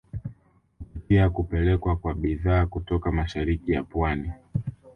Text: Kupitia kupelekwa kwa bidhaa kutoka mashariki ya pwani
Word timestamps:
Kupitia 0.93 1.29
kupelekwa 1.29 1.95
kwa 1.95 2.13
bidhaa 2.13 2.65
kutoka 2.65 3.11
mashariki 3.11 3.71
ya 3.71 3.83
pwani 3.83 4.31